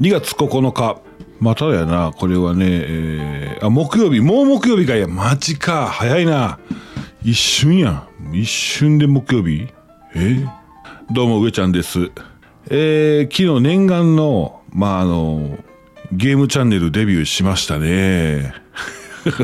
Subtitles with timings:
[0.00, 1.00] 2月9日。
[1.40, 6.58] ま、ただやな、これはね、えー、あ、木曜日、もう木曜日かいや、マジか、早いな。
[7.24, 8.34] 一瞬やん。
[8.34, 9.68] 一瞬で木曜日？
[10.14, 10.18] え？
[10.18, 10.48] ー、
[11.10, 12.12] どうも、上ちゃんです。
[12.70, 15.58] えー、昨日念願の、まあ、あの、
[16.12, 18.54] ゲームチャンネルデビューしましたね。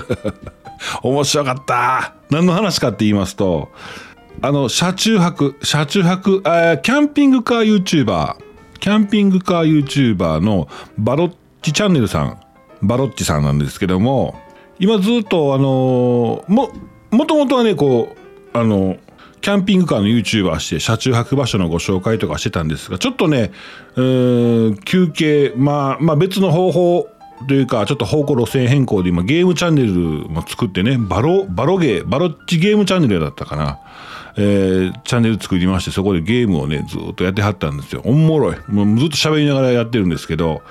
[1.02, 2.14] 面白かった。
[2.30, 3.70] 何の話かって言いますと、
[4.40, 8.36] あの、車中泊、車中泊、えキャンピングカー YouTuber、
[8.84, 12.40] キャンピングカー YouTuber のバロッチチャンネルさん、
[12.82, 14.38] バロッチさんなんですけども、
[14.78, 16.68] 今ずっとあのも、
[17.10, 18.18] もともとはね、こう、
[18.52, 18.98] あの、
[19.40, 23.52] キャンピングカーの YouTuber して車中泊場所のご紹介とかしてたんですが、ちょっとね、
[23.96, 27.08] 休憩、まあ、まあ別の方法
[27.48, 29.92] というか、ちょっと方向路線変更で今ゲームチャンネル
[30.28, 33.78] も作ってね、バロ、バロゲー、バロッチゲームチャンネルだったかな。
[34.36, 38.02] えー、チャンネル作りまして、そこでゲームをね、ずっとやってはったんですよ。
[38.04, 38.56] おもろい。
[38.68, 40.62] もうずっと喋りながらやってるんですけど、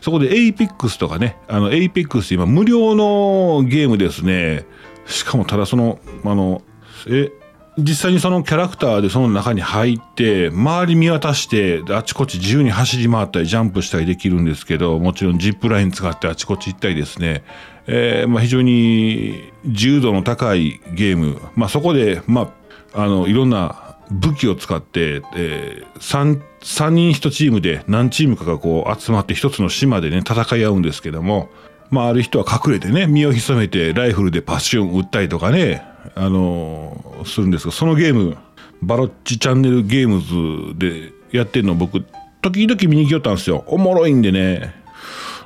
[0.00, 4.64] そこで APEX とかね、あの APEX 今無料のゲームですね。
[5.06, 6.62] しかもただその、あの、
[7.08, 7.30] え、
[7.78, 17.44] 実際にそのキャラクターでその中に入って、周り見渡して、あちこち自由に走り回ったりジャンプしたりできるんですけど、もちろんジップライン使ってあちこち行ったりですね、
[17.86, 22.61] えー、まあ非常に自由度の高いゲーム、まあそこで、まあ
[22.94, 31.48] あのいろんな武器を使って、えー、3, 3人1チームで何チームかがこう集まって一つの島でね戦い合うんですけども、
[31.90, 35.82] まあ、ある人は隠れてね身を潜めてライフルでパッション撃ったりとかね、
[36.14, 38.36] あの、するんですがそのゲーム
[38.82, 42.04] バロッチチャンネルゲームズでやってるの僕
[42.42, 43.64] 時々見に来よったんですよ。
[43.68, 44.74] おもろいんでね。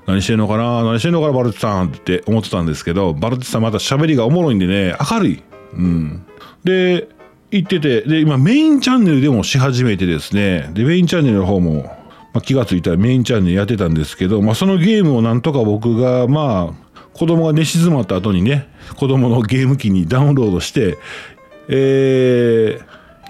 [0.07, 0.83] 何してんのかな？
[0.83, 1.33] 何してんのかな？
[1.35, 5.43] バロッチさんって思ってたんですけどバロッチさんまた喋りがおもろいんでね明るい。
[5.75, 6.27] うん。
[6.65, 7.09] で
[7.51, 11.85] 行ってて、で、今メインチャンネルでもし始めてですね、で、メインチャンネルの方も、
[12.33, 20.99] まあ、気がついたらメインチャンネルやってたんですけど、まあ、そのゲームをなんとか僕が、まあ、子供が寝静まった後にね、子供のゲーム機にダウンロードして、
[21.69, 22.81] え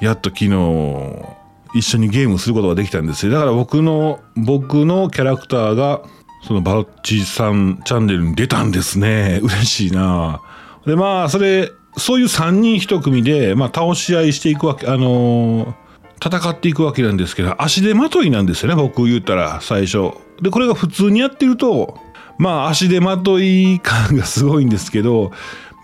[0.00, 1.36] ー、やっと昨日、
[1.74, 3.32] 一緒にゲームすることができたんですよ。
[3.32, 6.02] だから僕の、僕のキャラクターが、
[6.46, 9.40] そのバロッチさんチャンネルに出たんですね。
[9.42, 10.42] 嬉しいな
[10.86, 20.12] で、まあ、それ、そういう3人1組で、まあ、倒し合いしていくわけ、あのー、戦っていくわけなんですけど、足手まといなんですよね、僕言ったら、最初。
[20.42, 21.98] で、これが普通にやってると、
[22.38, 25.32] まあ、足手まとい感がすごいんですけど、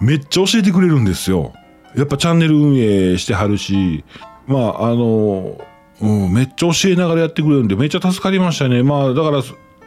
[0.00, 1.52] めっちゃ教えてくれるんですよ。
[1.96, 4.04] やっぱチャンネル運営してはるし、
[4.46, 5.58] まあ、あの
[6.00, 8.82] うん、めっちゃ教えながらやってくれるんで、めっちゃ助かりましたね。
[8.82, 9.42] まあ、だから、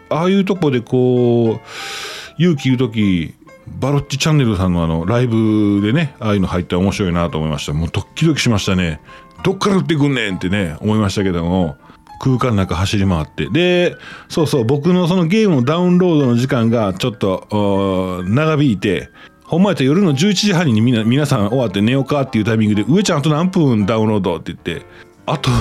[0.09, 3.33] ああいうとこでこう、勇気いるとき、
[3.67, 7.73] バロッチチャンネルさんのあのライブでねああいうの入って面白いなと思いました。
[7.73, 9.01] もうドキドキしましたね。
[9.43, 11.77] どっから打ってくんねんってね思いましたけども
[12.19, 13.49] 空間の中走り回って。
[13.49, 13.95] で
[14.29, 19.09] そうそう僕のそのゲームのダウンロードの時間がちょっと長引いて
[19.43, 24.85] ほんまやったら夜の11時半にみな皆さん終わって寝ようかっていうタイミングで「上ちゃんあと何分ダウンロード?」って言って
[25.25, 25.51] あと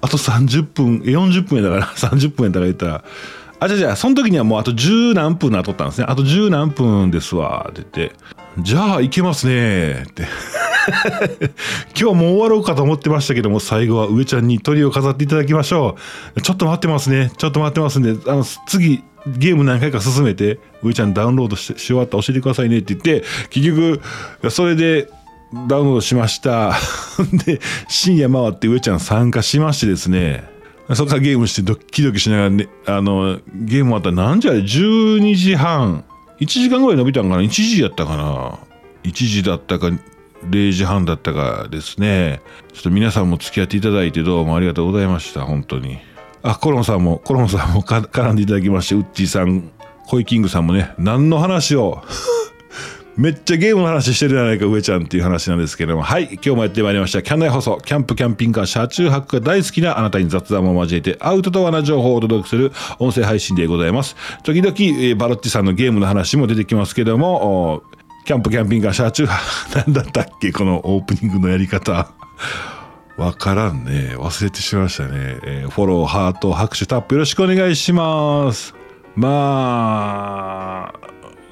[0.00, 3.04] あと30分40分やだから30分やったら言ったら
[3.60, 6.06] あ、じゃあじゃあ、その時にはもうあと十何分なとったんですね。
[6.08, 8.16] あと十何分ですわ、って言って。
[8.60, 10.26] じゃあ、行けますね、って。
[11.98, 15.96] 今日もう終わろうかと思ってましたけども、最後は上ちゃんに鳥を飾っていただきましょ
[16.36, 16.40] う。
[16.40, 17.30] ちょっと待ってますね。
[17.36, 24.00] ちょっと待ってますんで、あの、次、ゲーム何回か進めて、上ちゃんダウンロードしし終わったら教えてくださいねって言って、結局、
[24.50, 25.08] それで、
[25.66, 26.74] ダウンロードしました。
[27.46, 30.44] で、深夜回って上ちゃん参加しましてですね、
[30.94, 36.04] そこからゲームしてドキドキしながらね、あの、ゲーム終わったら何時あれ ?12 時半。
[36.40, 38.58] 1時間ぐらい伸びたんかな ?1 時やったかな
[39.04, 39.90] ?1 時だったか、
[40.48, 42.40] 0時半だったかですね。
[42.72, 45.42] ちょっと皆さんも付き合っていただいてどうもありがとうございました。
[45.42, 45.98] 本当に。
[46.42, 49.70] あ、コロンさんも、コロンさんも絡んでいただきまして、ウッチーさん、
[50.06, 52.02] コイキングさんもね、何の話を？
[53.18, 56.02] めっちゃゲームの話してるじゃないか、上ちゃんっていう話なんですけども。
[56.02, 57.20] はい、今日もやってまいりました。
[57.20, 62.70] キャンナイ放送、キャンプ、キャンピングカー、車中泊が大好きなあなたに雑談を交えて、アウトドアな情報をお届けする
[63.00, 64.14] 音声配信でございます。
[64.44, 64.72] 時々、
[65.02, 67.82] え、バロッチさんのゲームの話も出てきますけども、
[68.24, 70.52] キャンプ、キャンピングカー、車中泊、なんだったっけ？
[70.52, 72.12] このオープニングのやり方。
[73.16, 74.14] わからんね。
[74.16, 75.10] 忘れてしまいましたね。
[75.42, 78.76] えー、フォロー、ハート、拍手、タップよろしくお願いします。
[79.16, 81.07] まあ、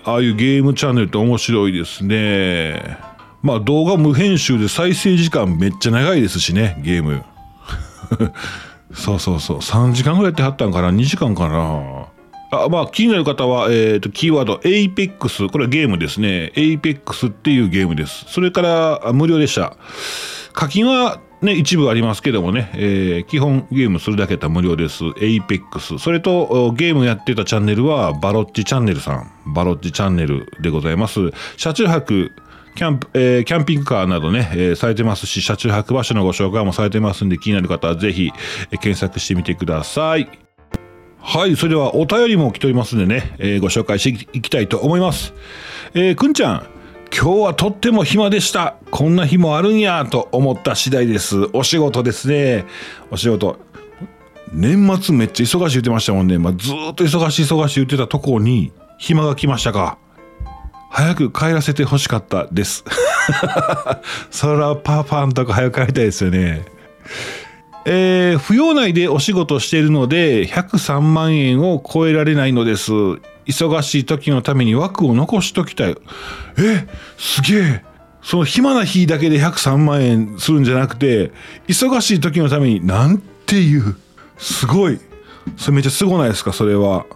[0.07, 2.97] ああいうゲームチャンネルって面白いですね。
[3.43, 7.25] まあ動画無編集で再生時間めっちゃ長いですしね、ゲーム。
[8.95, 9.59] そうそうそう。
[9.59, 12.07] 3時間ぐらいやってはったんかな ?2 時間かな？
[12.53, 15.49] あまあ気になる方は、えっ、ー、と、キーワード APEX。
[15.49, 16.53] これはゲームですね。
[16.55, 18.27] APEX っていうゲームです。
[18.29, 19.77] それから無料でした。
[20.53, 25.05] 課金はね、一部ありますけどもね、えー、基本ゲームするだけだったら無料です。
[25.05, 25.99] APEX。
[25.99, 29.31] それと、ゲームやってたチャンネルは、バロッチチャンネルさん。
[29.53, 31.33] バロッチチャンネルでございます。
[31.57, 32.33] 車中泊、
[32.75, 38.31] キャンプ、えー、キャンピングカーなどね、えー、されてますし、車中泊場所のご紹介もされてますんで、気になる方はぜひ、
[38.71, 40.29] えー、検索してみてください。
[41.19, 45.35] はい、それではお便りも来ておりますんでね、えー、ご紹介していきたいと思います。
[45.93, 46.67] えー、くんちゃん、
[47.19, 48.77] 今日はとっても暇でした。
[48.91, 51.49] こんな日もあるんやと思った次第です。
[51.55, 52.67] お仕事ですね。
[53.11, 53.59] お仕事。
[54.53, 56.37] 年末めっちゃ忙しい言ってましたもんね。
[56.39, 59.97] まあ、ずっと忙しい忙しい言ってたとこに暇が来ましたか。
[60.91, 62.85] 早く帰らせて欲しかったです。
[64.31, 66.67] そらパパンとか早く帰りたいですよね。
[67.89, 72.93] えー、扶養内でお仕事しているので103万円を超えられないのです。
[72.93, 75.97] 忙しい時のために枠を残しときたい。
[76.59, 77.85] え、すげえ。
[78.23, 81.31] その暇な日だけで103万円するんじゃなくて、
[81.69, 83.95] 忙しい時のために、なんていう。
[84.37, 84.99] すごい。
[85.57, 87.07] それめっちゃすごないですか、それは。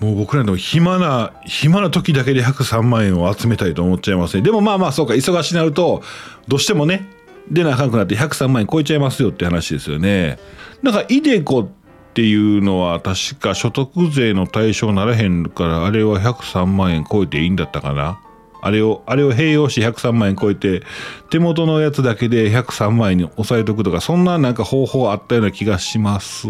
[0.00, 4.42] もう僕らの暇な、暇な時だけで103万円を集めたいと思っちゃいますね。
[4.42, 6.02] でもまあまあそうか、忙しになると、
[6.48, 7.08] どうしてもね、
[7.50, 10.38] 出なあかんくなって103万円超えちゃいますよって話ですよね。
[10.82, 11.68] なんか、イデコっ
[12.14, 18.20] ていうのは確か所得税の対象ならへんからあれは103万円超えていいんだったかな？
[18.62, 20.82] あれを、あれを併用して103万円超えて、
[21.30, 26.48] 手元のやつだけで103万円に抑えとくとか、そんななんか方法あったような気がします。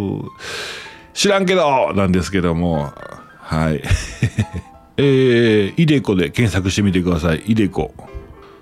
[1.12, 2.92] 知らんけどなんですけども、
[3.38, 3.82] はい。
[4.98, 7.42] えー、イデコで検索してみてください。
[7.46, 7.92] イデコ。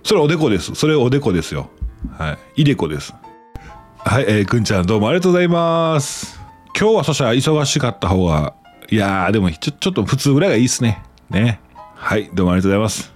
[0.02, 0.74] それおでこです。
[0.74, 1.70] それおでこですよ。
[2.12, 2.62] はい。
[2.62, 3.14] イデコです。
[3.98, 6.38] はい、えー、くんちゃんどうもありがとうございます。
[6.78, 8.54] 今日はそしたら忙しかった方が、
[8.90, 11.02] いやー、でもちょ、ちょっと普通ぐらいがいいっすね。
[11.30, 11.60] ね。
[11.94, 13.12] はい、どうもありがとうございます。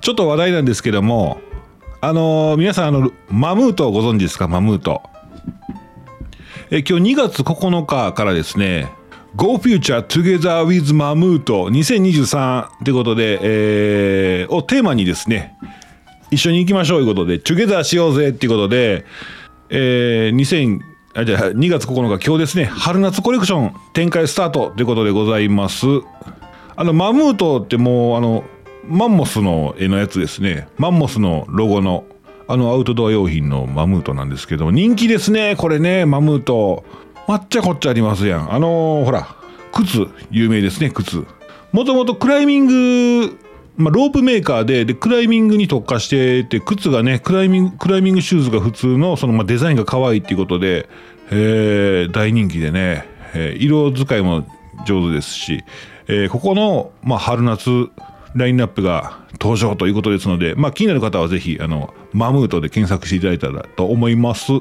[0.00, 1.40] ちょっと話題なんですけども、
[2.00, 4.48] あのー、皆さん、あの、マムートをご存知ですか？
[4.48, 5.02] マムート。
[6.70, 8.90] え今日2月9日からですね、
[9.36, 15.56] Go Future Together with マムート2023ということで、えー、をテーマにですね、
[16.32, 19.04] 一緒に行きましょうということで、Together しようぜっていうことで、
[19.68, 20.80] えー、2000
[21.14, 25.86] あじゃあ2月9日今日ですね春夏コレクション展開スタートということでございます。
[26.74, 28.44] あのマムートってもうあの
[28.86, 30.68] マンモスの絵のやつですね。
[30.78, 32.06] マンモスのロゴの
[32.48, 36.84] あのアウトドア用品のマムートなんですけど人気ですねこれねマムート。
[37.28, 38.52] 抹茶こっちゃありますやん。
[38.52, 39.36] あのー、ほら
[39.72, 41.26] 靴有名ですね靴。
[41.72, 43.38] もともとクライミング
[43.76, 50.88] まあ、ロープメーカーででクライミングに特化してて靴がねクライミングクライミングシューズが普通のその、まあ、デザインが可愛いっていうことで、
[51.30, 54.46] えー、大人気でね、えー、色使いも
[54.86, 55.64] 上手ですし、
[56.06, 57.70] えー、ここの、まあ、春夏
[58.34, 64.52] ラインナップが登場ということですので、まあ、気になる方はぜひあのマムートで検索していただいたらと思います。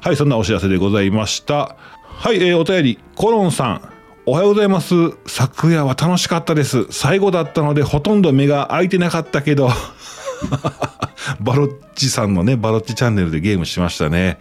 [0.00, 1.76] はいそんなお知らせでございました。
[2.02, 3.99] はい、えー、お便りコロンさん。
[4.30, 4.94] おはようございます。
[5.26, 6.86] 昨夜は楽しかったです。
[6.92, 9.70] 最後だったのでほとんど目が開いてなかったけど
[11.42, 14.38] バロッチさんのね、バロッチチャンネルでゲームしましたね。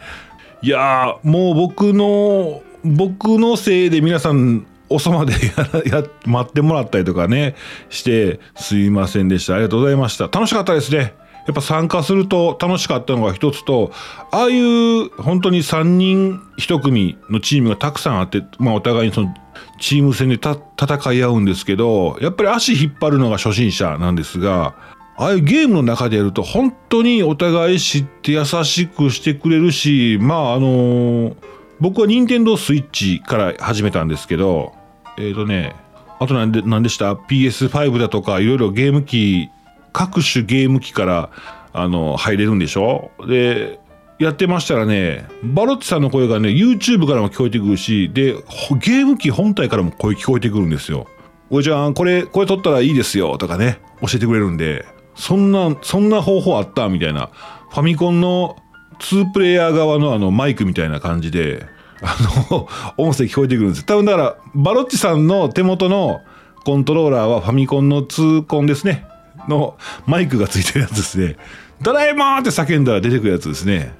[0.61, 5.33] いやー、もう僕の、僕のせいで皆さん遅まで
[5.89, 7.55] や待ってもらったりとかね、
[7.89, 9.55] して、すいませんでした。
[9.55, 10.25] ありがとうございました。
[10.25, 11.15] 楽しかったですね。
[11.47, 13.91] やっぱ参加すると楽しかったのが一つと、
[14.31, 19.33] ああいう本当に3人1組のチームがたくさんあって、まあお互いにその
[19.79, 24.75] チーム戦で戦い合うんですけど、やっぱり足引っ張るのが初心者なんですが、
[25.17, 31.35] ああいうゲームの中でやると本当にお互い知って優しくしてくれるし、まああの
[31.79, 34.73] 僕は任天堂スイッチから始めたんですけど、
[35.17, 35.75] えっ、ー、とね、
[36.19, 39.49] あと何で何でした ?PS5 だとかいろいろゲーム機、
[39.93, 41.29] 各種ゲーム機から
[41.73, 43.11] あの入れるんでしょ？
[43.27, 43.79] で、
[44.19, 51.07] やってましたらね、バロッチさんの声がね、YouTube からも聞こえてくるし、で、ゲーム機本体からも声聞こえてくるんですよ。
[51.49, 57.29] おいちゃん、これ、これ撮ったらいいですよ、とかね、教えてくれるんで、そんな、そんな方法あったみたいな。
[57.69, 58.57] ファミコンの
[58.99, 61.65] 2プレイヤー側のあのマイクみたいな感じで、
[62.01, 62.15] あ
[62.51, 62.67] の、
[62.97, 63.85] 音声聞こえてくるんです。
[63.85, 66.19] 多分だから、バロッチさんの手元の
[66.65, 69.05] コントローラーはファミコンの2コンですね。
[69.49, 71.35] のマイクがついてるやつですね。
[71.81, 73.93] ドラえもんって叫んだら出てくるやつですね。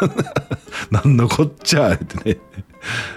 [0.90, 2.38] なんのこっちゃってね。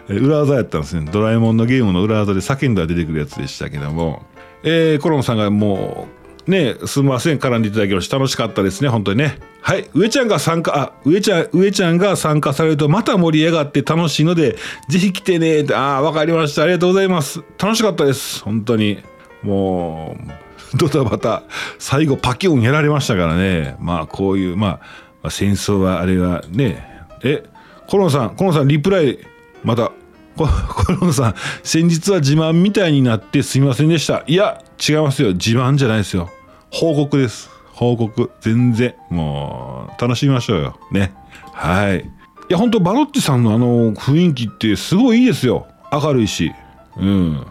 [0.08, 1.08] 裏技やったんですね。
[1.12, 4.25] ドラえもんのゲームの裏技で叫んだら出てくるやつでしたけども。
[4.63, 6.08] えー、コロンさんがも
[6.48, 9.38] う、ね、すみません、絡んでいただきまして楽しかったですね、本当にね。
[9.62, 14.58] はい、上ちゃんが参加、あ、上ちゃん、上ちゃんが参加されるとまた盛り上がって楽しいので、
[14.89, 16.63] ぜひ来てね、ってああ、わかりました。
[16.63, 17.44] ありがとうございます。
[17.60, 19.00] 楽しかったです、本当に。
[19.44, 21.43] もう、ドタバタ、
[21.77, 23.75] 最後パキュンやられましたからね。
[23.79, 24.79] まあ、こういう、ま
[25.23, 26.88] あ、戦争はあれはね。
[27.23, 27.43] え
[27.88, 29.19] コロンさんコロンさんリプライ
[29.63, 29.91] また
[30.38, 30.45] コ
[30.93, 34.23] ロンさん先日は自慢みたいになってすみませんでした。
[34.25, 35.33] いや違いますよ。
[35.33, 36.29] 自慢じゃないですよ。
[36.71, 37.49] 報告です。
[37.73, 38.31] 報告。
[38.39, 38.95] 全然。
[39.09, 40.79] もう楽しみましょうよ。
[40.91, 41.13] ね。
[41.53, 41.99] はい。
[41.99, 42.03] い
[42.47, 45.67] や本当バロッチさんのあの雰囲気ってすごいいいですよ。
[45.91, 46.53] 明るいし。
[46.97, 47.45] うん。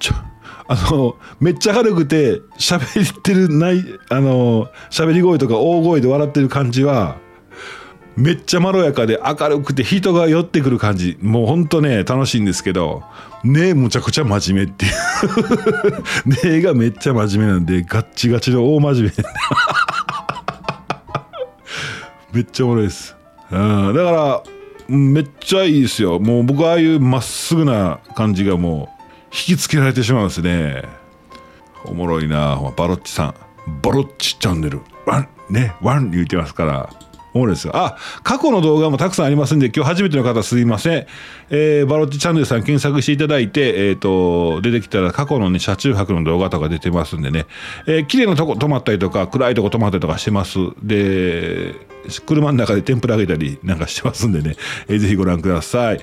[0.00, 0.14] ちょ
[0.68, 7.16] あのめっちゃ明るくて喋ってるないあの喋り声とか大声で笑ってる感じは
[8.16, 11.16] めっちゃまろやかで明るくて人が寄ってくる感じ。
[11.22, 13.02] もうほんとね楽しいんですけど
[13.42, 16.52] ねむちゃくちゃ真面目っていう。
[16.60, 19.24] ねがめっちゃ真面目なんでガッチガチの大真面目。
[22.40, 23.16] めっちゃおもろいです。
[23.50, 24.42] うんだから
[24.88, 26.18] めっちゃいいですよ。
[26.18, 28.91] もう僕ああいうまっすぐな感じがもう
[29.32, 30.84] 引きつけられてしまうんですね
[31.84, 33.34] おもろいなバロッチさん
[33.82, 36.90] バロッチチャンネルワンねワン言ってますから
[37.34, 37.74] おもろいですよ。
[37.74, 41.06] あ、過去の動画もたくさんありますんで、今日初めての方すいません。
[41.50, 47.46] えー、バロッチチャンネルさん検索していただいて、え、ー、と、出てきたら過去のね、車中泊の動画とか出てますんでね、
[47.86, 50.58] えー、綺麗なとこ止まったりとか、暗いとこ止まったりとかしてます。
[50.82, 51.74] で、
[52.26, 54.56] 車の中で天ぷら揚げたりなんかしてますんでね、
[54.88, 56.00] えー、ぜひご覧ください。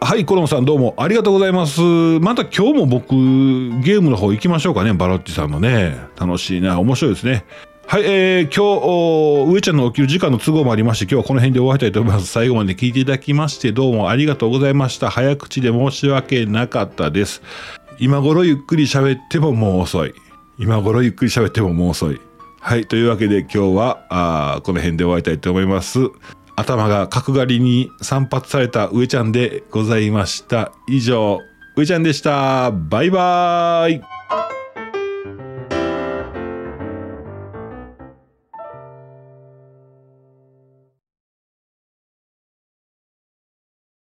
[0.00, 1.80] はい、コロンさんどうもありがとうございます。
[2.20, 5.98] また今日も僕、ゲームの方行きましょうかね、バロッチさんのね。
[6.18, 7.44] 楽しいな、面白いですね。
[7.86, 12.26] はい、えー、今日、上ちゃんの起きる時間の都合もありまして、今日はこの辺で終わりたいと思います。
[12.26, 15.10] 最後まで聞いていただきまして、どうもありがとうございました。
[15.10, 17.42] 早口で申し訳なかったです。
[17.98, 20.14] 今頃ゆっくり喋ってももう遅い。
[20.58, 22.20] 今頃ゆっくり喋ってももう遅い。
[22.60, 25.98] はい、というわけで今日は、あこの辺で終わりたいと思います。
[26.58, 30.72] 頭が角刈りに散髪された上ちゃんでございました。
[30.88, 31.38] 以上、
[31.76, 32.72] 上ちゃんでした。
[32.72, 34.17] バイバーイ。